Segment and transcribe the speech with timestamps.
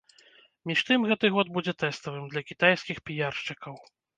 [0.69, 3.73] Між тым гэты год будзе тэставым для кітайскіх піяршчыкаў.